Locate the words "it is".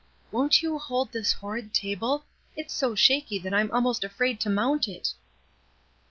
2.57-2.71